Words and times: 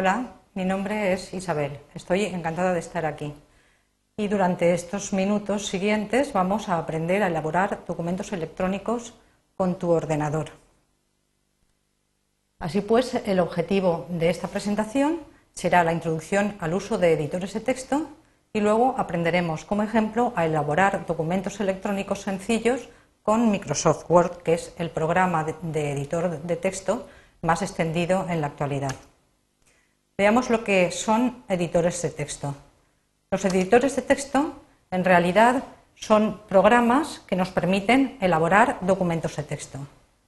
Hola, 0.00 0.34
mi 0.54 0.64
nombre 0.64 1.12
es 1.12 1.34
Isabel. 1.34 1.80
Estoy 1.92 2.26
encantada 2.26 2.72
de 2.72 2.78
estar 2.78 3.04
aquí. 3.04 3.34
Y 4.16 4.28
durante 4.28 4.72
estos 4.72 5.12
minutos 5.12 5.66
siguientes 5.66 6.32
vamos 6.32 6.68
a 6.68 6.78
aprender 6.78 7.20
a 7.20 7.26
elaborar 7.26 7.80
documentos 7.84 8.32
electrónicos 8.32 9.14
con 9.56 9.76
tu 9.76 9.90
ordenador. 9.90 10.50
Así 12.60 12.80
pues, 12.80 13.12
el 13.26 13.40
objetivo 13.40 14.06
de 14.08 14.30
esta 14.30 14.46
presentación 14.46 15.18
será 15.52 15.82
la 15.82 15.92
introducción 15.92 16.56
al 16.60 16.74
uso 16.74 16.96
de 16.96 17.14
editores 17.14 17.52
de 17.52 17.58
texto 17.58 18.08
y 18.52 18.60
luego 18.60 18.94
aprenderemos 18.98 19.64
como 19.64 19.82
ejemplo 19.82 20.32
a 20.36 20.46
elaborar 20.46 21.06
documentos 21.06 21.58
electrónicos 21.58 22.20
sencillos 22.20 22.88
con 23.24 23.50
Microsoft 23.50 24.08
Word, 24.08 24.44
que 24.44 24.54
es 24.54 24.72
el 24.78 24.90
programa 24.90 25.42
de, 25.42 25.90
editor 25.90 26.40
de 26.40 26.54
texto 26.54 27.08
más 27.42 27.62
extendido 27.62 28.26
en 28.28 28.40
la 28.40 28.46
actualidad. 28.46 28.94
Veamos 30.18 30.50
lo 30.50 30.64
que 30.64 30.90
son 30.90 31.44
editores 31.48 32.02
de 32.02 32.10
texto. 32.10 32.56
Los 33.30 33.44
editores 33.44 33.94
de 33.94 34.02
texto 34.02 34.64
en 34.90 35.04
realidad 35.04 35.62
son 35.94 36.40
programas 36.48 37.20
que 37.20 37.36
nos 37.36 37.50
permiten 37.50 38.18
elaborar 38.20 38.78
documentos 38.80 39.36
de 39.36 39.44
texto. 39.44 39.78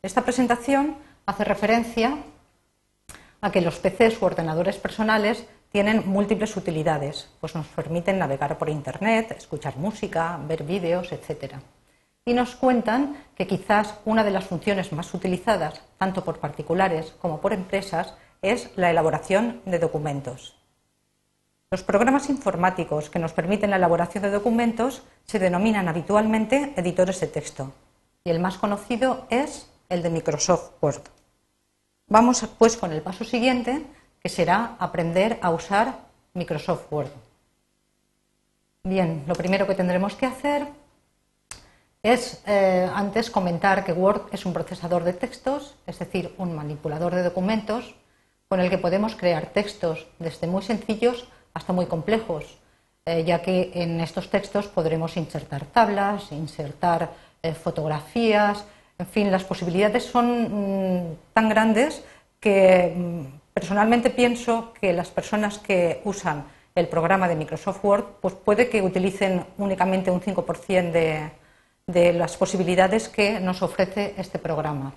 Esta 0.01 0.23
presentación 0.23 0.95
hace 1.27 1.43
referencia 1.43 2.19
a 3.41 3.51
que 3.51 3.63
los 3.63 3.81
PCs 3.81 4.23
u 4.23 4.27
ordenadores 4.27 4.77
personales 4.77 5.45
tienen 5.73 6.07
múltiples 6.07 6.57
utilidades, 6.57 7.29
pues 7.41 7.57
nos 7.57 7.67
permiten 7.67 8.21
navegar 8.21 8.59
por 8.59 8.69
Internet, 8.69 9.35
escuchar 9.37 9.77
música, 9.77 10.39
ver 10.47 10.63
vídeos, 10.63 11.11
etc. 11.11 11.55
Y 12.25 12.35
nos 12.35 12.55
cuentan 12.55 13.17
que 13.35 13.49
quizás 13.49 13.97
una 14.05 14.23
de 14.23 14.31
las 14.31 14.45
funciones 14.45 14.93
más 14.93 15.13
utilizadas, 15.15 15.83
tanto 15.99 16.23
por 16.23 16.39
particulares 16.39 17.13
como 17.21 17.41
por 17.41 17.53
empresas, 17.53 18.15
es 18.43 18.71
la 18.77 18.91
elaboración 18.91 19.61
de 19.65 19.79
documentos. 19.79 20.57
Los 21.71 21.83
programas 21.85 22.29
informáticos 22.29 23.11
que 23.11 23.21
nos 23.21 23.33
permiten 23.33 23.71
la 23.71 23.77
elaboración 23.77 24.25
de 24.25 24.31
documentos 24.31 25.03
se 25.25 25.39
denominan 25.39 25.89
habitualmente 25.89 26.75
editores 26.77 27.21
de 27.21 27.29
texto 27.29 27.73
y 28.25 28.31
el 28.31 28.41
más 28.41 28.59
conocido 28.59 29.27
es 29.31 29.71
el 29.89 30.03
de 30.03 30.11
Microsoft 30.11 30.73
Word. 30.81 31.03
Vamos 32.09 32.45
pues 32.59 32.77
con 32.77 32.93
el 32.93 33.03
paso 33.03 33.25
siguiente, 33.25 33.85
que 34.21 34.29
será 34.29 34.77
aprender 34.81 35.39
a 35.43 35.51
usar 35.51 35.95
Microsoft 36.35 36.91
Word. 36.91 37.11
Bien, 38.83 39.23
lo 39.27 39.35
primero 39.35 39.67
que 39.67 39.75
tendremos 39.75 40.17
que 40.17 40.27
hacer 40.27 40.67
es 42.03 42.43
eh, 42.47 42.91
antes 42.95 43.31
comentar 43.31 43.85
que 43.85 43.93
Word 43.93 44.23
es 44.33 44.45
un 44.45 44.53
procesador 44.53 45.05
de 45.05 45.13
textos, 45.13 45.77
es 45.87 45.99
decir, 45.99 46.35
un 46.39 46.57
manipulador 46.57 47.15
de 47.15 47.23
documentos 47.23 47.95
con 48.51 48.59
el 48.59 48.69
que 48.69 48.79
podemos 48.79 49.15
crear 49.15 49.47
textos 49.47 50.09
desde 50.19 50.49
muy 50.49 50.63
sencillos 50.63 51.29
hasta 51.55 51.73
muy 51.73 51.87
complejos, 51.87 52.59
eh, 53.07 53.23
ya 53.23 53.43
que 53.43 53.71
en 53.75 54.01
estos 54.01 54.29
textos 54.29 54.67
podremos 54.67 55.17
insertar 55.17 55.67
tablas, 55.67 56.33
insertar 56.33 57.13
eh, 57.45 57.55
fotografías, 57.55 58.65
en 58.99 59.07
fin, 59.07 59.31
las 59.31 59.45
posibilidades 59.45 60.05
son 60.05 60.27
mm, 60.51 61.17
tan 61.33 61.49
grandes 61.49 62.03
que 62.41 62.93
mm, 62.97 63.55
personalmente 63.55 64.11
pienso 64.11 64.73
que 64.81 64.93
las 64.93 65.11
personas 65.11 65.59
que 65.59 66.01
usan 66.03 66.45
el 66.75 66.89
programa 66.89 67.29
de 67.29 67.37
Microsoft 67.37 67.85
Word, 67.85 68.05
pues 68.21 68.35
puede 68.35 68.69
que 68.69 68.83
utilicen 68.83 69.47
únicamente 69.59 70.11
un 70.11 70.21
5% 70.21 70.91
de, 70.91 71.31
de 71.87 72.13
las 72.15 72.37
posibilidades 72.37 73.09
que 73.09 73.39
nos 73.39 73.63
ofrece 73.63 74.15
este 74.19 74.41
programa. 74.41 74.93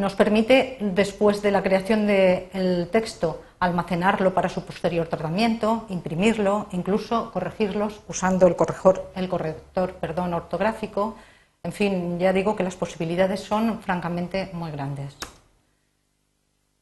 Nos 0.00 0.14
permite, 0.14 0.78
después 0.80 1.42
de 1.42 1.50
la 1.50 1.62
creación 1.62 2.06
del 2.06 2.88
texto, 2.90 3.42
almacenarlo 3.58 4.32
para 4.32 4.48
su 4.48 4.64
posterior 4.64 5.06
tratamiento, 5.08 5.84
imprimirlo, 5.90 6.68
incluso 6.72 7.30
corregirlos 7.30 8.00
usando 8.08 8.46
el 8.46 8.56
corrector, 8.56 9.12
el 9.14 9.28
corrector 9.28 9.92
perdón, 9.96 10.32
ortográfico. 10.32 11.16
En 11.62 11.72
fin, 11.72 12.18
ya 12.18 12.32
digo 12.32 12.56
que 12.56 12.62
las 12.64 12.76
posibilidades 12.76 13.40
son 13.40 13.82
francamente 13.82 14.48
muy 14.54 14.70
grandes. 14.70 15.18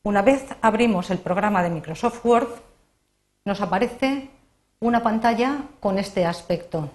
Una 0.04 0.22
vez 0.22 0.46
abrimos 0.62 1.10
el 1.10 1.18
programa 1.18 1.64
de 1.64 1.70
Microsoft 1.70 2.24
Word, 2.24 2.50
nos 3.44 3.60
aparece 3.60 4.30
una 4.78 5.02
pantalla 5.02 5.62
con 5.80 5.98
este 5.98 6.24
aspecto. 6.24 6.88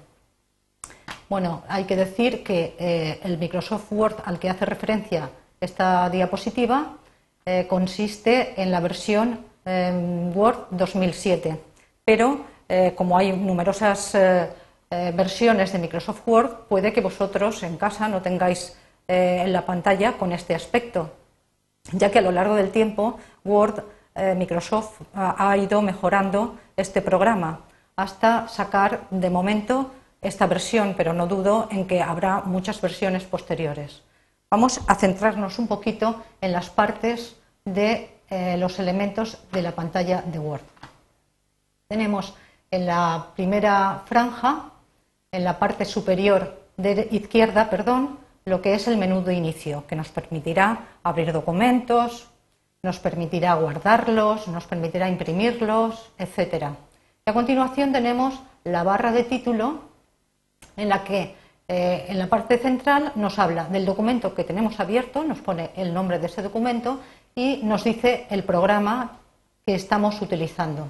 Bueno, 1.27 1.63
hay 1.67 1.83
que 1.83 1.97
decir 1.97 2.45
que 2.45 2.77
eh, 2.79 3.19
el 3.23 3.37
Microsoft 3.37 3.91
Word 3.91 4.15
al 4.23 4.39
que 4.39 4.49
hace 4.49 4.63
referencia 4.65 5.29
esta 5.63 6.09
diapositiva 6.09 6.93
eh, 7.45 7.67
consiste 7.67 8.61
en 8.61 8.71
la 8.71 8.79
versión 8.79 9.39
em, 9.65 10.35
Word 10.35 10.67
2007, 10.71 11.59
pero 12.05 12.45
eh, 12.69 12.93
como 12.95 13.17
hay 13.17 13.31
numerosas 13.31 14.17
versiones 15.15 15.73
de 15.73 15.79
Microsoft 15.79 16.21
Word, 16.27 16.67
puede 16.69 16.93
que 16.93 17.01
vosotros 17.01 17.63
en 17.63 17.77
casa 17.77 18.07
no 18.07 18.21
tengáis 18.21 18.77
en 19.07 19.51
la 19.51 19.65
pantalla 19.65 20.13
con 20.19 20.31
este 20.31 20.53
aspecto, 20.53 21.09
ya 21.93 22.11
que 22.11 22.19
a 22.19 22.21
lo 22.21 22.31
largo 22.31 22.53
del 22.53 22.69
tiempo 22.69 23.17
Word, 23.43 23.83
Microsoft 24.37 25.01
ha 25.15 25.57
ido 25.57 25.81
mejorando 25.81 26.59
este 26.77 27.01
programa 27.01 27.61
hasta 27.95 28.47
sacar 28.47 29.07
de 29.09 29.31
momento 29.31 29.91
esta 30.21 30.47
versión, 30.47 30.95
pero 30.95 31.13
no 31.13 31.27
dudo 31.27 31.67
en 31.69 31.85
que 31.85 32.01
habrá 32.01 32.41
muchas 32.41 32.81
versiones 32.81 33.23
posteriores. 33.23 34.01
Vamos 34.53 34.81
a 34.85 34.93
centrarnos 34.93 35.57
un 35.57 35.65
poquito 35.65 36.21
en 36.39 36.51
las 36.51 36.69
partes 36.69 37.37
de 37.65 38.19
eh, 38.29 38.55
los 38.55 38.77
elementos 38.77 39.39
de 39.51 39.63
la 39.63 39.71
pantalla 39.71 40.21
de 40.21 40.37
Word. 40.37 40.61
Tenemos 41.87 42.35
en 42.69 42.85
la 42.85 43.29
primera 43.35 44.03
franja, 44.05 44.69
en 45.31 45.43
la 45.43 45.57
parte 45.57 45.85
superior 45.85 46.67
de 46.77 47.07
izquierda, 47.09 47.67
perdón, 47.71 48.19
lo 48.45 48.61
que 48.61 48.75
es 48.75 48.87
el 48.87 48.97
menú 48.97 49.23
de 49.23 49.33
inicio, 49.33 49.87
que 49.87 49.95
nos 49.95 50.09
permitirá 50.09 50.99
abrir 51.01 51.33
documentos, 51.33 52.29
nos 52.83 52.99
permitirá 52.99 53.55
guardarlos, 53.55 54.47
nos 54.47 54.67
permitirá 54.67 55.09
imprimirlos, 55.09 56.11
etc. 56.19 56.65
Y 57.25 57.29
a 57.31 57.33
continuación 57.33 57.91
tenemos 57.91 58.39
la 58.65 58.83
barra 58.83 59.11
de 59.11 59.23
título, 59.23 59.81
en 60.77 60.89
la 60.89 61.03
que 61.03 61.41
eh, 61.67 62.05
en 62.09 62.19
la 62.19 62.27
parte 62.27 62.57
central 62.57 63.13
nos 63.15 63.39
habla 63.39 63.65
del 63.65 63.85
documento 63.85 64.35
que 64.35 64.43
tenemos 64.43 64.79
abierto, 64.79 65.23
nos 65.23 65.39
pone 65.39 65.71
el 65.75 65.93
nombre 65.93 66.19
de 66.19 66.27
ese 66.27 66.41
documento 66.41 66.99
y 67.35 67.61
nos 67.63 67.83
dice 67.83 68.27
el 68.29 68.43
programa 68.43 69.19
que 69.65 69.75
estamos 69.75 70.21
utilizando. 70.21 70.89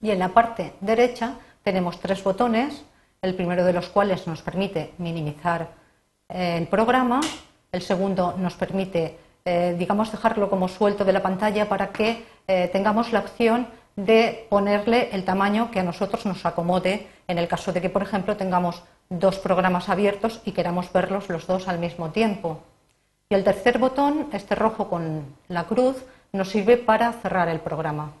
Y 0.00 0.10
en 0.10 0.20
la 0.20 0.28
parte 0.28 0.74
derecha 0.80 1.34
tenemos 1.62 1.98
tres 1.98 2.22
botones, 2.22 2.84
el 3.20 3.34
primero 3.34 3.64
de 3.64 3.72
los 3.72 3.88
cuales 3.88 4.26
nos 4.26 4.40
permite 4.42 4.92
minimizar 4.98 5.68
eh, 6.28 6.58
el 6.58 6.68
programa, 6.68 7.20
el 7.72 7.82
segundo 7.82 8.34
nos 8.38 8.54
permite, 8.54 9.18
eh, 9.44 9.74
digamos, 9.76 10.12
dejarlo 10.12 10.48
como 10.48 10.68
suelto 10.68 11.04
de 11.04 11.12
la 11.12 11.22
pantalla 11.22 11.68
para 11.68 11.88
que 11.88 12.36
tengamos 12.72 13.12
la 13.12 13.18
opción 13.18 13.66
de 13.96 14.46
ponerle 14.50 15.08
el 15.12 15.24
tamaño 15.24 15.70
que 15.70 15.80
a 15.80 15.82
nosotros 15.82 16.26
nos 16.26 16.44
acomode 16.44 17.06
en 17.28 17.38
el 17.38 17.48
caso 17.48 17.72
de 17.72 17.80
que, 17.80 17.90
por 17.90 18.02
ejemplo, 18.02 18.36
tengamos 18.36 18.82
dos 19.08 19.38
programas 19.38 19.88
abiertos 19.88 20.40
y 20.44 20.52
queramos 20.52 20.92
verlos 20.92 21.28
los 21.28 21.46
dos 21.46 21.66
al 21.68 21.78
mismo 21.78 22.10
tiempo. 22.10 22.60
Y 23.28 23.34
el 23.34 23.44
tercer 23.44 23.78
botón, 23.78 24.28
este 24.32 24.54
rojo 24.54 24.88
con 24.88 25.24
la 25.48 25.64
cruz, 25.64 25.96
nos 26.32 26.50
sirve 26.50 26.76
para 26.76 27.12
cerrar 27.12 27.48
el 27.48 27.60
programa. 27.60 28.12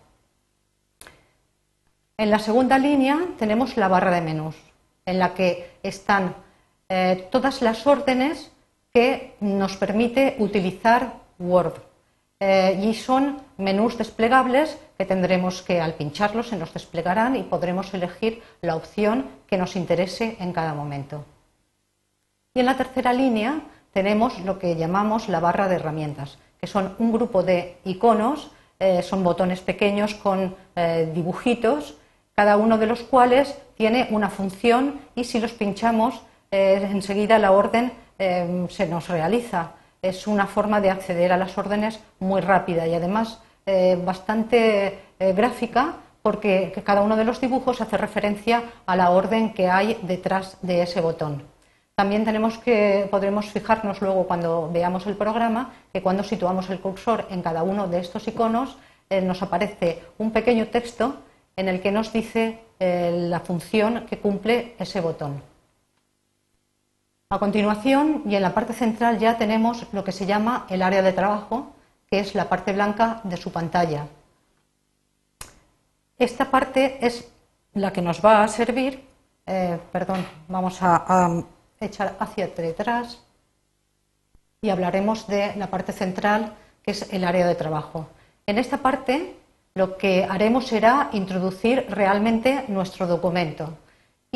En 2.18 2.30
la 2.30 2.38
segunda 2.38 2.78
línea 2.78 3.18
tenemos 3.38 3.76
la 3.76 3.88
barra 3.88 4.10
de 4.10 4.22
menús, 4.22 4.56
en 5.04 5.18
la 5.18 5.34
que 5.34 5.70
están 5.82 6.34
eh, 6.88 7.28
todas 7.30 7.60
las 7.60 7.86
órdenes 7.86 8.50
que 8.92 9.34
nos 9.40 9.76
permite 9.76 10.36
utilizar 10.38 11.12
Word. 11.38 11.74
Eh, 12.38 12.78
y 12.82 12.92
son 12.92 13.40
menús 13.56 13.96
desplegables 13.96 14.76
que 14.98 15.06
tendremos 15.06 15.62
que 15.62 15.80
al 15.80 15.94
pincharlos 15.94 16.48
se 16.48 16.56
nos 16.56 16.72
desplegarán 16.74 17.34
y 17.34 17.42
podremos 17.42 17.94
elegir 17.94 18.42
la 18.60 18.76
opción 18.76 19.24
que 19.46 19.56
nos 19.56 19.74
interese 19.74 20.36
en 20.38 20.52
cada 20.52 20.74
momento. 20.74 21.24
Y 22.52 22.60
en 22.60 22.66
la 22.66 22.76
tercera 22.76 23.14
línea 23.14 23.62
tenemos 23.92 24.38
lo 24.40 24.58
que 24.58 24.76
llamamos 24.76 25.30
la 25.30 25.40
barra 25.40 25.66
de 25.68 25.76
herramientas, 25.76 26.36
que 26.60 26.66
son 26.66 26.94
un 26.98 27.10
grupo 27.10 27.42
de 27.42 27.78
iconos, 27.86 28.50
eh, 28.80 29.00
son 29.00 29.24
botones 29.24 29.60
pequeños 29.60 30.14
con 30.14 30.54
eh, 30.74 31.10
dibujitos, 31.14 31.96
cada 32.34 32.58
uno 32.58 32.76
de 32.76 32.86
los 32.86 33.00
cuales 33.00 33.56
tiene 33.78 34.08
una 34.10 34.28
función 34.28 35.00
y 35.14 35.24
si 35.24 35.40
los 35.40 35.52
pinchamos 35.52 36.20
enseguida 36.50 37.38
la 37.38 37.50
orden 37.50 37.92
se 38.18 38.86
nos 38.88 39.08
realiza 39.08 39.72
es 40.08 40.26
una 40.26 40.46
forma 40.46 40.80
de 40.80 40.90
acceder 40.90 41.32
a 41.32 41.36
las 41.36 41.56
órdenes 41.58 42.00
muy 42.18 42.40
rápida 42.40 42.86
y 42.86 42.94
además 42.94 43.40
eh, 43.66 44.00
bastante 44.04 44.98
eh, 45.18 45.32
gráfica 45.32 45.96
porque 46.22 46.72
cada 46.84 47.02
uno 47.02 47.16
de 47.16 47.24
los 47.24 47.40
dibujos 47.40 47.80
hace 47.80 47.96
referencia 47.96 48.62
a 48.86 48.96
la 48.96 49.10
orden 49.10 49.52
que 49.52 49.68
hay 49.68 49.98
detrás 50.02 50.58
de 50.62 50.82
ese 50.82 51.00
botón. 51.00 51.42
También 51.94 52.24
tenemos 52.24 52.58
que, 52.58 53.08
podremos 53.10 53.46
fijarnos 53.46 54.02
luego 54.02 54.26
cuando 54.26 54.70
veamos 54.72 55.06
el 55.06 55.16
programa 55.16 55.72
que 55.92 56.02
cuando 56.02 56.24
situamos 56.24 56.68
el 56.70 56.80
cursor 56.80 57.26
en 57.30 57.42
cada 57.42 57.62
uno 57.62 57.88
de 57.88 58.00
estos 58.00 58.26
iconos 58.28 58.76
eh, 59.08 59.20
nos 59.20 59.42
aparece 59.42 60.02
un 60.18 60.32
pequeño 60.32 60.66
texto 60.66 61.16
en 61.56 61.68
el 61.68 61.80
que 61.80 61.92
nos 61.92 62.12
dice 62.12 62.60
la 62.78 63.40
función 63.40 64.04
que 64.04 64.18
cumple 64.18 64.74
ese 64.78 65.00
botón. 65.00 65.55
A 67.28 67.40
continuación, 67.40 68.22
y 68.24 68.36
en 68.36 68.42
la 68.42 68.54
parte 68.54 68.72
central 68.72 69.18
ya 69.18 69.36
tenemos 69.36 69.88
lo 69.92 70.04
que 70.04 70.12
se 70.12 70.26
llama 70.26 70.64
el 70.70 70.80
área 70.80 71.02
de 71.02 71.12
trabajo, 71.12 71.72
que 72.08 72.20
es 72.20 72.36
la 72.36 72.48
parte 72.48 72.72
blanca 72.72 73.20
de 73.24 73.36
su 73.36 73.50
pantalla. 73.50 74.06
Esta 76.20 76.44
parte 76.52 77.04
es 77.04 77.28
la 77.74 77.92
que 77.92 78.00
nos 78.00 78.24
va 78.24 78.44
a 78.44 78.48
servir, 78.48 79.04
eh, 79.44 79.76
perdón, 79.90 80.24
vamos 80.46 80.78
a 80.82 81.42
echar 81.80 82.14
hacia 82.20 82.46
detrás 82.46 83.20
y 84.62 84.70
hablaremos 84.70 85.26
de 85.26 85.56
la 85.56 85.66
parte 85.66 85.92
central, 85.92 86.54
que 86.84 86.92
es 86.92 87.12
el 87.12 87.24
área 87.24 87.48
de 87.48 87.56
trabajo. 87.56 88.06
En 88.46 88.56
esta 88.56 88.78
parte 88.78 89.34
lo 89.74 89.98
que 89.98 90.22
haremos 90.22 90.68
será 90.68 91.10
introducir 91.12 91.86
realmente 91.90 92.66
nuestro 92.68 93.08
documento 93.08 93.76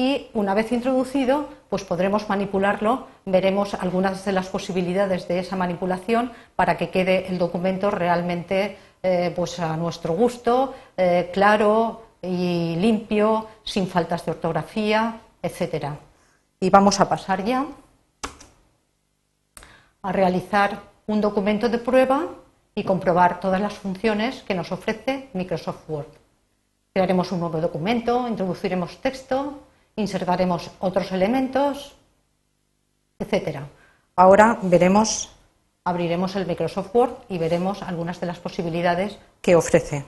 y 0.00 0.30
una 0.32 0.54
vez 0.54 0.72
introducido, 0.72 1.50
pues 1.68 1.84
podremos 1.84 2.26
manipularlo, 2.30 3.06
veremos 3.26 3.74
algunas 3.74 4.24
de 4.24 4.32
las 4.32 4.48
posibilidades 4.48 5.28
de 5.28 5.40
esa 5.40 5.56
manipulación 5.56 6.32
para 6.56 6.78
que 6.78 6.88
quede 6.88 7.28
el 7.28 7.36
documento 7.36 7.90
realmente 7.90 8.78
eh, 9.02 9.30
pues 9.36 9.60
a 9.60 9.76
nuestro 9.76 10.14
gusto, 10.14 10.74
eh, 10.96 11.28
claro 11.34 12.02
y 12.22 12.76
limpio, 12.76 13.46
sin 13.62 13.86
faltas 13.86 14.24
de 14.24 14.32
ortografía, 14.32 15.20
etcétera. 15.42 15.98
Y 16.58 16.70
vamos 16.70 16.98
a 16.98 17.06
pasar 17.06 17.44
ya 17.44 17.66
a 20.00 20.12
realizar 20.12 20.80
un 21.08 21.20
documento 21.20 21.68
de 21.68 21.76
prueba 21.76 22.26
y 22.74 22.84
comprobar 22.84 23.38
todas 23.38 23.60
las 23.60 23.74
funciones 23.74 24.42
que 24.44 24.54
nos 24.54 24.72
ofrece 24.72 25.28
Microsoft 25.34 25.84
Word. 25.88 26.08
Crearemos 26.94 27.32
un 27.32 27.40
nuevo 27.40 27.60
documento, 27.60 28.26
introduciremos 28.26 28.96
texto, 29.02 29.60
insertaremos 29.96 30.70
otros 30.80 31.12
elementos, 31.12 31.96
etc. 33.18 33.60
Ahora 34.16 34.58
veremos, 34.62 35.30
abriremos 35.84 36.36
el 36.36 36.46
Microsoft 36.46 36.94
Word 36.94 37.14
y 37.28 37.38
veremos 37.38 37.82
algunas 37.82 38.20
de 38.20 38.26
las 38.26 38.38
posibilidades 38.38 39.18
que 39.40 39.56
ofrece. 39.56 40.04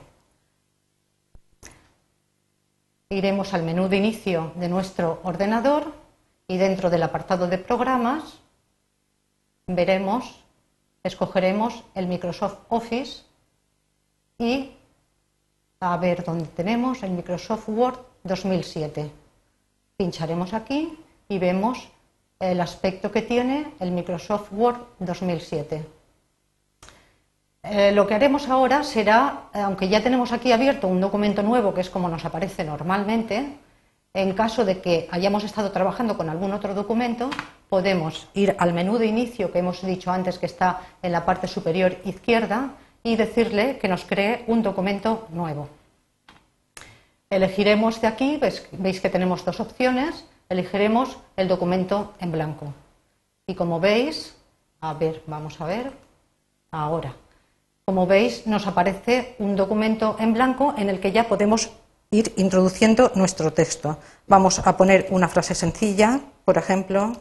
Iremos 3.09 3.53
al 3.53 3.63
menú 3.63 3.89
de 3.89 3.97
inicio 3.97 4.53
de 4.55 4.69
nuestro 4.69 5.19
ordenador 5.23 5.93
y 6.47 6.57
dentro 6.57 6.89
del 6.89 7.03
apartado 7.03 7.47
de 7.47 7.57
programas 7.57 8.39
veremos, 9.67 10.43
escogeremos 11.03 11.83
el 11.95 12.07
Microsoft 12.07 12.57
Office 12.69 13.23
y 14.37 14.71
a 15.79 15.97
ver 15.97 16.23
dónde 16.23 16.45
tenemos 16.45 17.03
el 17.03 17.11
Microsoft 17.11 17.67
Word 17.69 17.99
2007. 18.23 19.22
Pincharemos 20.03 20.53
aquí 20.53 20.99
y 21.29 21.39
vemos 21.39 21.87
el 22.37 22.59
aspecto 22.59 23.09
que 23.09 23.21
tiene 23.21 23.71
el 23.79 23.91
Microsoft 23.91 24.51
Word 24.51 24.75
2007. 24.99 25.85
Eh, 27.63 27.93
lo 27.93 28.05
que 28.05 28.13
haremos 28.13 28.49
ahora 28.49 28.83
será, 28.83 29.43
aunque 29.53 29.87
ya 29.87 30.03
tenemos 30.03 30.33
aquí 30.33 30.51
abierto 30.51 30.89
un 30.89 30.99
documento 30.99 31.41
nuevo, 31.41 31.73
que 31.73 31.79
es 31.79 31.89
como 31.89 32.09
nos 32.09 32.25
aparece 32.25 32.65
normalmente, 32.65 33.55
en 34.13 34.33
caso 34.33 34.65
de 34.65 34.81
que 34.81 35.07
hayamos 35.09 35.45
estado 35.45 35.71
trabajando 35.71 36.17
con 36.17 36.29
algún 36.29 36.51
otro 36.51 36.73
documento, 36.73 37.29
podemos 37.69 38.27
ir 38.33 38.57
al 38.59 38.73
menú 38.73 38.97
de 38.97 39.05
inicio 39.05 39.53
que 39.53 39.59
hemos 39.59 39.81
dicho 39.85 40.11
antes 40.11 40.37
que 40.37 40.47
está 40.47 40.81
en 41.01 41.13
la 41.13 41.23
parte 41.23 41.47
superior 41.47 41.95
izquierda 42.03 42.71
y 43.03 43.15
decirle 43.15 43.77
que 43.77 43.87
nos 43.87 44.03
cree 44.03 44.43
un 44.47 44.63
documento 44.63 45.29
nuevo. 45.31 45.69
Elegiremos 47.33 47.99
de 47.99 48.05
aquí, 48.05 48.37
veis, 48.37 49.01
que 49.01 49.09
tenemos 49.09 49.43
dos 49.43 49.59
opciones, 49.59 50.23
elegiremos 50.49 51.17
el 51.35 51.47
documento 51.47 52.13
en 52.19 52.31
blanco. 52.31 52.71
Y 53.47 53.55
como 53.55 53.79
veis, 53.79 54.35
a 54.81 54.93
ver, 54.93 55.23
vamos 55.25 55.59
a 55.59 55.65
ver, 55.65 55.91
ahora. 56.69 57.15
Como 57.85 58.05
veis, 58.05 58.45
nos 58.45 58.67
aparece 58.67 59.35
un 59.39 59.55
documento 59.55 60.15
en 60.19 60.33
blanco 60.33 60.75
en 60.77 60.91
el 60.91 60.99
que 60.99 61.11
ya 61.11 61.27
podemos 61.27 61.71
ir 62.11 62.31
introduciendo 62.37 63.11
nuestro 63.15 63.51
texto. 63.51 63.97
Vamos 64.27 64.59
a 64.59 64.77
poner 64.77 65.07
una 65.09 65.27
frase 65.27 65.55
sencilla, 65.55 66.19
por 66.45 66.59
ejemplo, 66.59 67.13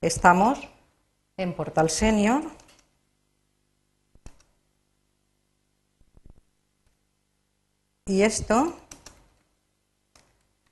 estamos 0.00 0.58
en 1.36 1.52
Portal 1.52 1.90
Senior. 1.90 2.42
Y 8.08 8.22
esto 8.22 8.74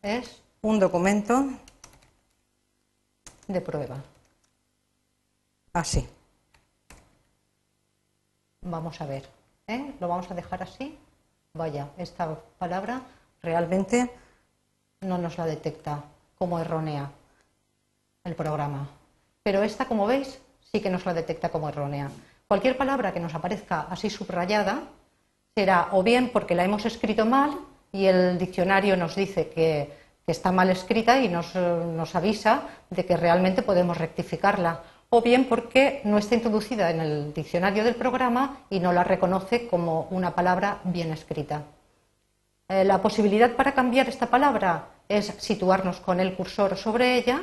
es 0.03 0.43
un 0.63 0.81
documento 0.81 1.45
de 3.47 3.61
prueba. 3.61 4.03
Así. 5.73 6.09
Vamos 8.63 9.01
a 9.01 9.07
ver. 9.07 9.29
¿eh? 9.69 9.95
Lo 10.01 10.09
vamos 10.09 10.31
a 10.31 10.35
dejar 10.35 10.63
así 10.63 10.99
vaya, 11.57 11.89
esta 11.97 12.39
palabra 12.59 13.03
realmente 13.43 14.11
no 15.01 15.19
nos 15.19 15.39
la 15.39 15.47
detecta 15.47 16.05
como 16.39 16.59
errónea 16.59 17.11
el 18.25 18.35
programa. 18.35 18.89
Pero 19.43 19.63
esta, 19.63 19.87
como 19.87 20.07
veis, 20.07 20.41
sí 20.71 20.81
que 20.81 20.91
nos 20.91 21.07
la 21.07 21.15
detecta 21.15 21.49
como 21.49 21.69
errónea. 21.69 22.11
Cualquier 22.49 22.77
palabra 22.77 23.13
que 23.13 23.21
nos 23.21 23.35
aparezca 23.35 23.87
así 23.91 24.11
subrayada 24.11 24.83
será 25.57 25.89
o 25.93 26.03
bien 26.03 26.29
porque 26.29 26.55
la 26.55 26.65
hemos 26.65 26.85
escrito 26.85 27.25
mal 27.25 27.59
y 27.91 28.05
el 28.05 28.37
diccionario 28.37 28.95
nos 28.95 29.17
dice 29.17 29.49
que, 29.49 30.05
está 30.27 30.51
mal 30.51 30.69
escrita 30.71 31.21
y 31.21 31.29
nos, 31.29 31.55
nos 31.55 32.17
avisa 32.17 32.65
de 32.91 33.07
que 33.07 33.17
realmente 33.17 33.63
podemos 33.63 33.97
rectificarla, 33.97 34.83
o 35.09 35.23
bien 35.23 35.45
porque 35.45 36.01
no 36.03 36.19
está 36.19 36.35
introducida 36.35 36.91
en 36.91 36.99
el 36.99 37.33
diccionario 37.33 37.85
del 37.85 37.95
programa 37.95 38.63
y 38.69 38.81
no 38.81 38.93
la 38.93 39.05
reconoce 39.05 39.69
como 39.69 40.09
una 40.11 40.35
palabra 40.35 40.81
bien 40.83 41.13
escrita. 41.13 41.63
Eh, 42.69 42.83
la 42.83 43.01
posibilidad 43.01 43.53
para 43.53 43.73
cambiar 43.73 44.09
esta 44.09 44.27
palabra 44.27 44.89
es 45.09 45.27
situarnos 45.39 46.01
con 46.01 46.19
el 46.19 46.35
cursor 46.35 46.77
sobre 46.77 47.15
ella, 47.15 47.43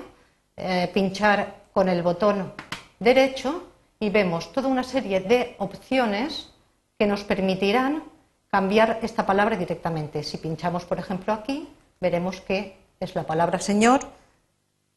eh, 0.57 0.92
pinchar 0.94 1.63
con 1.71 1.88
el 1.88 2.04
botón 2.04 2.51
derecho 3.00 3.63
y 3.98 4.10
vemos 4.10 4.51
toda 4.51 4.68
una 4.68 4.83
serie 4.83 5.21
de 5.21 5.56
opciones 5.57 6.52
que 6.97 7.07
nos 7.07 7.23
permitirán 7.23 8.03
cambiar 8.50 9.00
esta 9.01 9.25
palabra 9.25 9.57
directamente. 9.57 10.23
Si 10.23 10.38
pinchamos, 10.38 10.85
por 10.85 11.00
ejemplo, 11.00 11.33
aquí, 11.33 11.67
veremos 12.00 12.41
que 12.41 12.77
es 13.00 13.15
la 13.15 13.23
palabra 13.23 13.59
Señor 13.59 14.01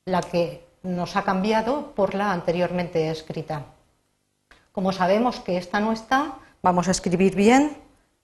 la 0.04 0.20
que 0.20 0.64
nos 0.82 1.16
ha 1.16 1.24
cambiado 1.24 1.92
por 1.94 2.14
la 2.14 2.32
anteriormente 2.32 3.10
escrita. 3.10 3.64
Como 4.72 4.92
sabemos 4.92 5.40
que 5.40 5.56
esta 5.56 5.80
no 5.80 5.90
está, 5.90 6.38
vamos 6.62 6.86
a 6.88 6.92
escribir 6.92 7.34
bien. 7.34 7.76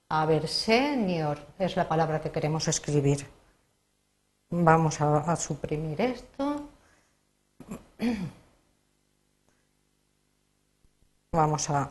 A 0.08 0.26
ver, 0.26 0.46
senior 0.46 1.38
es 1.58 1.76
la 1.76 1.88
palabra 1.88 2.20
que 2.20 2.30
queremos 2.30 2.68
escribir. 2.68 3.26
Vamos 4.50 5.00
a, 5.00 5.34
suprimir 5.36 5.98
esto. 6.00 6.68
Vamos 11.32 11.70
a, 11.70 11.90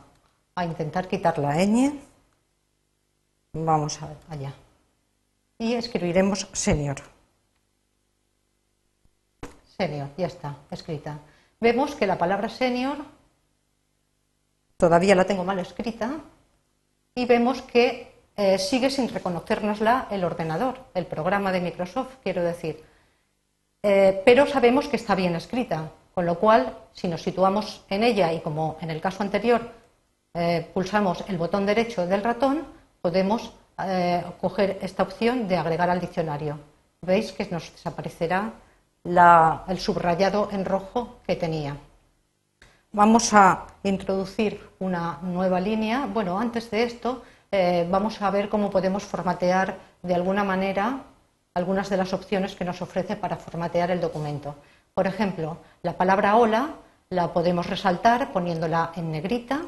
a, 0.54 0.64
intentar 0.64 1.08
quitar 1.08 1.38
la 1.38 1.56
ñ. 1.56 2.00
Vamos 3.52 3.98
allá. 4.28 4.54
Y 5.58 5.74
escribiremos 5.74 6.48
senior 6.52 7.02
senior, 9.82 10.08
ya 10.16 10.26
está, 10.26 10.56
escrita. 10.70 11.18
Vemos 11.60 11.94
que 11.94 12.06
la 12.06 12.18
palabra 12.18 12.48
senior 12.48 12.98
todavía 14.76 15.14
la 15.14 15.24
tengo 15.24 15.44
mal 15.44 15.58
escrita 15.58 16.20
y 17.14 17.26
vemos 17.26 17.62
que 17.62 18.12
eh, 18.36 18.58
sigue 18.58 18.90
sin 18.90 19.08
reconocérnosla 19.08 20.08
el 20.10 20.24
ordenador, 20.24 20.78
el 20.94 21.06
programa 21.06 21.52
de 21.52 21.60
Microsoft, 21.60 22.16
quiero 22.22 22.42
decir. 22.42 22.84
Eh, 23.82 24.22
pero 24.24 24.46
sabemos 24.46 24.86
que 24.88 24.96
está 24.96 25.14
bien 25.14 25.34
escrita, 25.34 25.90
con 26.14 26.26
lo 26.26 26.38
cual, 26.38 26.78
si 26.92 27.08
nos 27.08 27.22
situamos 27.22 27.84
en 27.88 28.04
ella 28.04 28.32
y 28.32 28.40
como 28.40 28.76
en 28.80 28.90
el 28.90 29.00
caso 29.00 29.22
anterior 29.22 29.81
eh, 30.34 30.70
pulsamos 30.72 31.24
el 31.28 31.38
botón 31.38 31.66
derecho 31.66 32.06
del 32.06 32.22
ratón, 32.22 32.64
podemos 33.00 33.52
coger 34.40 34.78
esta 34.80 35.02
opción 35.02 35.48
de 35.48 35.56
agregar 35.56 35.90
al 35.90 35.98
diccionario. 35.98 36.56
Veis 37.00 37.32
que 37.32 37.48
nos 37.50 37.72
desaparecerá 37.72 38.52
el 39.04 39.78
subrayado 39.78 40.48
en 40.52 40.64
rojo 40.64 41.16
que 41.26 41.34
tenía. 41.34 41.76
Vamos 42.92 43.32
a 43.32 43.66
introducir 43.82 44.60
una 44.78 45.18
nueva 45.22 45.58
línea. 45.58 46.06
Bueno, 46.06 46.38
antes 46.38 46.70
de 46.70 46.84
esto, 46.84 47.22
eh, 47.50 47.88
vamos 47.90 48.20
a 48.20 48.30
ver 48.30 48.48
cómo 48.48 48.70
podemos 48.70 49.02
formatear 49.02 49.78
de 50.02 50.14
alguna 50.14 50.44
manera 50.44 51.00
algunas 51.54 51.88
de 51.90 51.96
las 51.96 52.12
opciones 52.12 52.54
que 52.54 52.64
nos 52.64 52.82
ofrece 52.82 53.16
para 53.16 53.36
formatear 53.36 53.90
el 53.90 54.00
documento. 54.00 54.54
Por 54.94 55.06
ejemplo, 55.06 55.56
la 55.82 55.96
palabra 55.96 56.36
hola 56.36 56.74
la 57.08 57.32
podemos 57.32 57.66
resaltar 57.66 58.30
poniéndola 58.30 58.92
en 58.96 59.10
negrita, 59.10 59.62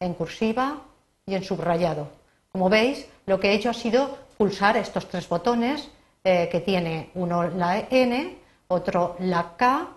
en 0.00 0.14
cursiva 0.14 0.78
y 1.26 1.34
en 1.34 1.44
subrayado. 1.44 2.08
Como 2.50 2.68
veis, 2.68 3.06
lo 3.26 3.38
que 3.38 3.50
he 3.50 3.54
hecho 3.54 3.70
ha 3.70 3.74
sido 3.74 4.18
pulsar 4.36 4.76
estos 4.76 5.08
tres 5.08 5.28
botones 5.28 5.90
eh, 6.24 6.48
que 6.50 6.60
tiene 6.60 7.10
uno 7.14 7.44
la 7.48 7.78
N, 7.78 8.38
otro 8.68 9.16
la 9.20 9.54
K 9.56 9.88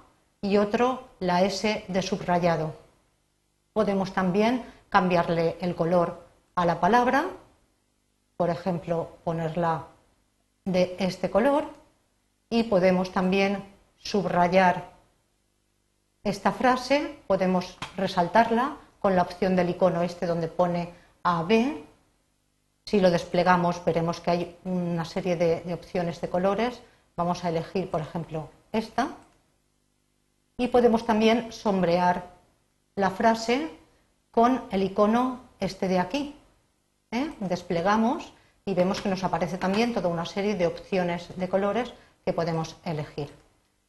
y 0.41 0.57
otro 0.57 1.07
la 1.19 1.41
S 1.41 1.86
de 1.88 2.01
subrayado. 2.01 2.75
Podemos 3.72 4.13
también 4.13 4.63
cambiarle 4.89 5.57
el 5.62 5.74
color 5.74 6.27
a 6.55 6.65
la 6.65 6.79
palabra, 6.79 7.25
por 8.38 8.50
ejemplo, 8.50 9.17
ponerla 9.24 9.88
de 10.65 10.95
este 11.00 11.29
color 11.29 11.65
y 12.50 12.63
podemos 12.63 13.12
también 13.12 13.63
subrayar 13.98 14.91
esta 16.24 16.51
frase, 16.51 17.17
podemos 17.27 17.77
resaltarla 17.98 18.77
con 19.03 19.17
la 19.17 19.24
opción 19.24 19.57
del 19.57 19.69
icono 19.69 20.01
este 20.01 20.25
donde 20.25 20.48
pone 20.48 20.93
AB. 21.24 21.51
Si 22.86 23.01
lo 23.01 23.12
desplegamos 23.12 23.83
veremos 23.83 24.22
que 24.22 24.31
hay 24.31 24.57
una 24.63 25.03
serie 25.03 25.36
de, 25.36 25.74
opciones 25.74 26.22
de 26.22 26.29
colores. 26.29 26.81
Vamos 27.17 27.43
a 27.43 27.50
elegir, 27.50 27.91
por 27.91 28.00
ejemplo, 28.00 28.50
esta. 28.72 29.10
Y 30.55 30.69
podemos 30.69 31.05
también 31.05 31.51
sombrear 31.51 32.24
la 32.95 33.10
frase 33.10 33.69
con 34.31 34.63
el 34.72 34.83
icono 34.83 35.41
este 35.60 35.89
de 35.89 36.00
aquí. 36.00 36.38
¿eh? 37.12 37.33
Desplegamos 37.41 38.31
y 38.65 38.74
vemos 38.74 39.01
que 39.01 39.10
nos 39.10 39.25
aparece 39.25 39.57
también 39.57 39.93
toda 39.93 40.07
una 40.07 40.25
serie 40.25 40.55
de 40.55 40.67
opciones 40.67 41.27
de 41.36 41.50
colores 41.50 41.91
que 42.24 42.31
podemos 42.31 42.77
elegir. 42.86 43.29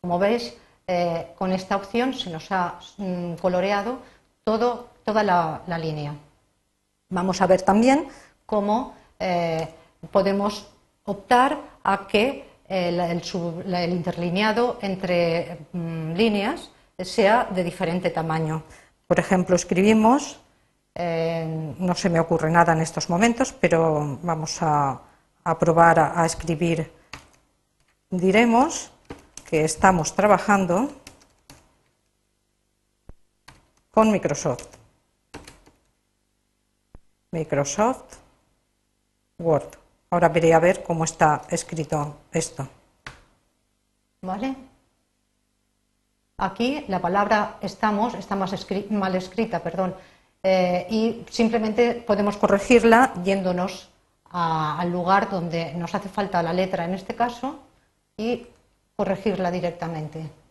Como 0.01 0.19
veis, 0.19 0.57
eh, 0.89 1.29
con 1.39 1.53
esta 1.53 1.77
opción 1.77 2.15
se 2.15 2.31
nos 2.31 2.51
ha 2.51 2.81
mm, 2.99 3.35
coloreado 3.35 4.01
todo, 4.45 4.89
toda 5.05 5.23
la, 5.23 5.79
línea. 5.79 6.15
Vamos 7.09 7.41
a 7.41 7.47
ver 7.47 7.63
también 7.63 8.09
cómo 8.47 8.95
eh, 9.19 9.69
podemos 10.11 10.69
optar 11.05 11.59
a 11.83 12.07
que 12.07 12.45
el, 12.69 13.01
el, 13.01 13.93
interlineado 13.93 14.79
entre 14.81 15.59
mm, 15.73 16.13
líneas 16.13 16.71
sea 16.99 17.49
de 17.51 17.65
diferente 17.65 18.11
tamaño. 18.11 18.63
Por 19.07 19.19
ejemplo, 19.19 19.57
escribimos, 19.57 20.39
eh, 20.95 21.75
no 21.79 21.95
se 21.95 22.09
me 22.09 22.21
ocurre 22.21 22.51
nada 22.51 22.73
en 22.73 22.81
estos 22.81 23.11
momentos, 23.11 23.53
pero 23.53 24.19
vamos 24.23 24.59
a, 24.61 25.01
probar 25.59 25.99
a, 25.99 26.25
escribir. 26.25 26.91
Diremos 28.11 28.91
que 29.45 29.65
estamos 29.65 30.15
trabajando 30.15 30.91
con 33.95 34.11
Microsoft. 34.11 34.67
Microsoft 37.31 38.17
Word. 39.39 39.71
Ahora 40.11 40.29
veré 40.29 40.53
a 40.53 40.59
ver 40.59 40.83
cómo 40.83 41.05
está 41.05 41.43
escrito 41.49 42.17
esto. 42.33 42.69
¿Vale? 44.23 44.57
Aquí 46.39 46.85
la 46.89 47.01
palabra 47.01 47.59
estamos 47.61 48.15
está 48.15 48.35
mal 48.35 49.15
escrita, 49.15 49.61
perdón, 49.61 49.95
eh, 50.43 50.87
y 50.91 51.25
simplemente 51.31 51.95
podemos 51.95 52.37
corregirla 52.37 53.15
yéndonos 53.23 53.91
al 54.31 54.91
lugar 54.91 55.31
donde 55.31 55.73
nos 55.75 55.95
hace 55.95 56.09
falta 56.09 56.43
la 56.43 56.53
letra 56.53 56.85
en 56.85 56.95
este 56.95 57.15
caso 57.15 57.61
y 58.17 58.45
corregirla 58.97 59.53
directamente. 59.53 60.44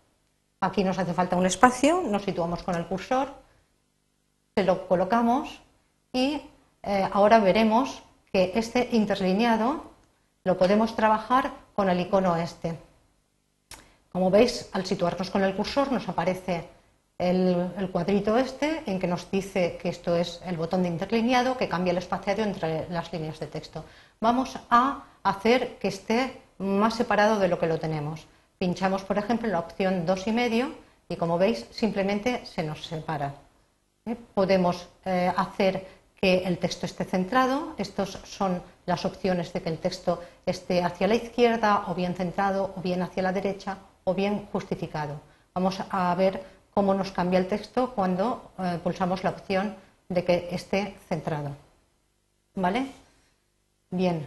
Aquí 0.63 0.81
nos 0.81 0.97
hace 0.97 1.13
falta 1.13 1.35
un 1.35 1.45
espacio, 1.45 2.01
nos 2.07 2.23
situamos 2.23 2.63
con 2.63 2.75
el 2.75 2.85
cursor, 2.85 3.27
se 4.55 4.63
lo 4.63 4.87
colocamos 4.87 5.61
y 6.13 6.39
eh, 6.81 7.09
ahora 7.11 7.39
veremos 7.39 8.01
que 8.31 8.53
este 8.55 8.87
interlineado 8.93 9.83
lo 10.45 10.57
podemos 10.57 10.95
trabajar 10.95 11.51
con 11.75 11.89
el 11.89 11.99
icono 11.99 12.37
este. 12.37 12.79
Como 14.09 14.31
veis, 14.31 14.69
al 14.71 14.85
situarnos 14.85 15.29
con 15.29 15.43
el 15.43 15.53
cursor 15.53 15.91
nos 15.91 16.07
aparece 16.07 16.69
el, 17.17 17.89
cuadrito 17.91 18.37
este 18.37 18.83
en 18.85 18.99
que 18.99 19.07
nos 19.07 19.29
dice 19.29 19.77
que 19.81 19.89
esto 19.89 20.15
es 20.15 20.41
el 20.45 20.55
botón 20.55 20.83
de 20.83 20.87
interlineado 20.87 21.57
que 21.57 21.67
cambia 21.67 21.91
el 21.91 21.97
espaciado 21.97 22.41
entre 22.41 22.87
las 22.89 23.11
líneas 23.11 23.37
de 23.37 23.47
texto. 23.47 23.83
Vamos 24.21 24.57
a 24.69 25.03
hacer 25.23 25.77
que 25.77 25.89
esté 25.89 26.41
más 26.57 26.95
separado 26.95 27.37
de 27.37 27.49
lo 27.49 27.59
que 27.59 27.67
lo 27.67 27.79
tenemos. 27.79 28.25
Pinchamos, 28.63 29.03
por 29.03 29.17
ejemplo, 29.17 29.45
en 29.47 29.51
la 29.51 29.59
opción 29.59 30.05
2 30.05 30.25
y 31.09 31.15
como 31.17 31.37
veis 31.37 31.67
simplemente 31.71 32.45
se 32.45 32.63
nos 32.63 32.85
separa. 32.85 33.33
¿Eh? 34.05 34.15
Podemos 34.33 34.87
eh, 35.03 35.29
hacer 35.35 35.85
que 36.15 36.45
el 36.45 36.57
texto 36.57 36.85
esté 36.85 37.03
centrado. 37.03 37.75
Estas 37.77 38.11
son 38.23 38.61
las 38.85 39.03
opciones 39.03 39.51
de 39.51 39.61
que 39.61 39.67
el 39.67 39.79
texto 39.79 40.23
esté 40.45 40.81
hacia 40.81 41.09
la 41.09 41.15
izquierda 41.15 41.83
o 41.87 41.93
bien 41.93 42.15
centrado 42.15 42.73
o 42.77 42.81
bien 42.81 43.01
hacia 43.01 43.21
la 43.23 43.33
derecha 43.33 43.79
o 44.05 44.13
bien 44.13 44.47
justificado. 44.53 45.19
Vamos 45.53 45.81
a 45.89 46.15
ver 46.15 46.41
cómo 46.73 46.93
nos 46.93 47.11
cambia 47.11 47.39
el 47.39 47.49
texto 47.49 47.91
cuando 47.93 48.53
eh, 48.59 48.79
pulsamos 48.81 49.25
la 49.25 49.31
opción 49.31 49.75
de 50.07 50.23
que 50.23 50.47
esté 50.51 50.95
centrado. 51.09 51.51
¿Vale? 52.55 52.87
Bien, 53.89 54.25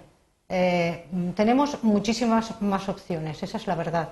tenemos 1.35 1.83
muchísimas 1.83 2.61
más 2.61 2.89
opciones, 2.91 3.43
esa 3.43 3.57
es 3.57 3.67
la 3.67 3.75
verdad. 3.75 4.11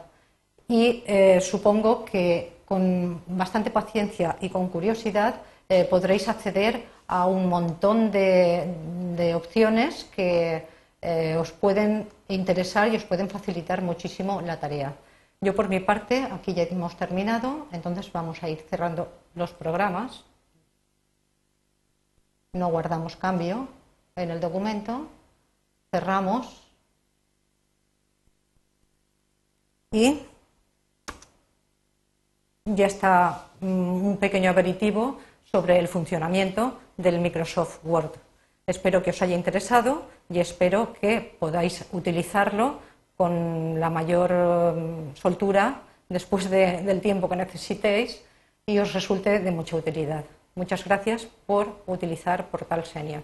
Y 0.69 1.03
eh, 1.07 1.41
supongo 1.41 2.05
que 2.05 2.53
con 2.65 3.23
bastante 3.27 3.71
paciencia 3.71 4.37
y 4.41 4.49
con 4.49 4.69
curiosidad 4.69 5.35
podréis 5.91 6.29
acceder 6.29 6.85
a 7.09 7.27
un 7.27 7.49
montón 7.49 8.11
de 8.11 9.33
opciones 9.35 10.05
que 10.15 10.67
os 11.39 11.53
pueden 11.53 12.09
interesar 12.29 12.93
y 12.93 12.97
os 12.97 13.05
pueden 13.05 13.29
facilitar 13.29 13.83
muchísimo 13.83 14.41
la 14.41 14.61
tarea. 14.61 14.95
Yo 15.41 15.55
por 15.55 15.69
mi 15.69 15.81
parte, 15.81 16.23
aquí 16.31 16.55
ya 16.55 16.63
hemos 16.63 16.97
terminado, 16.97 17.67
entonces 17.73 18.11
vamos 18.13 18.43
a 18.43 18.49
ir 18.49 18.65
cerrando 18.71 19.13
los 19.35 19.53
programas. 19.53 20.25
No 22.53 22.69
guardamos 22.69 23.17
cambio 23.17 23.69
en 24.17 24.31
el 24.31 24.41
documento, 24.41 25.07
cerramos 25.91 26.63
y 29.91 30.21
ya 32.75 32.87
está 32.87 33.47
mm, 33.61 34.07
un 34.07 34.17
pequeño 34.17 34.51
aperitivo 34.51 35.19
sobre 35.45 35.79
el 35.79 35.89
funcionamiento 35.89 36.79
del 36.97 37.21
Microsoft 37.21 37.79
Word. 37.85 38.13
Espero 38.67 39.03
que 39.03 39.11
os 39.11 39.23
haya 39.23 39.37
interesado 39.37 40.07
y 40.31 40.41
espero 40.41 40.93
que 40.95 41.37
podáis 41.39 41.85
utilizarlo 41.93 42.81
con 43.17 43.79
la 43.79 43.91
mayor 43.91 44.33
mm, 44.33 45.17
soltura 45.17 45.83
después 46.09 46.51
del 46.51 47.01
tiempo 47.01 47.29
que 47.29 47.37
necesitéis 47.37 48.23
y 48.67 48.79
os 48.79 48.93
resulte 48.93 49.41
de 49.41 49.51
mucha 49.51 49.77
utilidad. 49.77 50.25
Muchas 50.55 50.85
gracias 50.85 51.27
por 51.47 51.83
utilizar 51.87 52.47
Portal 52.47 52.85
Senior. 52.85 53.23